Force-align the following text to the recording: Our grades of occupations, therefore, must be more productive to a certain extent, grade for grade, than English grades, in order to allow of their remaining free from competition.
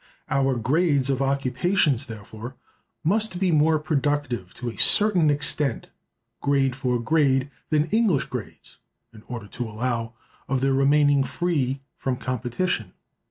Our 0.31 0.55
grades 0.55 1.11
of 1.11 1.21
occupations, 1.21 2.05
therefore, 2.05 2.55
must 3.03 3.39
be 3.39 3.51
more 3.51 3.77
productive 3.77 4.51
to 4.55 4.67
a 4.67 4.75
certain 4.79 5.29
extent, 5.29 5.89
grade 6.41 6.75
for 6.75 6.99
grade, 6.99 7.51
than 7.69 7.85
English 7.89 8.25
grades, 8.25 8.79
in 9.13 9.21
order 9.27 9.45
to 9.49 9.69
allow 9.69 10.13
of 10.49 10.61
their 10.61 10.73
remaining 10.73 11.23
free 11.23 11.81
from 11.97 12.15
competition. 12.15 12.93